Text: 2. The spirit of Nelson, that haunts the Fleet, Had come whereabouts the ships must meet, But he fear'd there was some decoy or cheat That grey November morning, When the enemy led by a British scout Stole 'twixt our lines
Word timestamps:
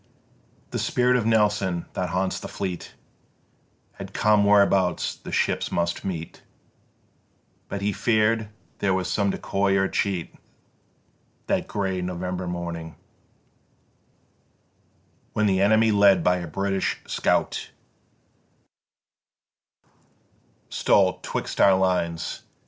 2. 0.71 0.71
The 0.71 0.79
spirit 0.79 1.15
of 1.15 1.27
Nelson, 1.27 1.85
that 1.93 2.09
haunts 2.09 2.39
the 2.39 2.47
Fleet, 2.47 2.95
Had 3.91 4.13
come 4.13 4.43
whereabouts 4.45 5.15
the 5.17 5.31
ships 5.31 5.71
must 5.71 6.03
meet, 6.03 6.41
But 7.69 7.83
he 7.83 7.93
fear'd 7.93 8.49
there 8.79 8.95
was 8.95 9.07
some 9.07 9.29
decoy 9.29 9.75
or 9.77 9.87
cheat 9.87 10.33
That 11.45 11.67
grey 11.67 12.01
November 12.01 12.47
morning, 12.47 12.95
When 15.33 15.45
the 15.45 15.61
enemy 15.61 15.91
led 15.91 16.23
by 16.23 16.37
a 16.37 16.47
British 16.47 16.99
scout 17.05 17.69
Stole 20.69 21.19
'twixt 21.21 21.61
our 21.61 21.75
lines 21.75 22.41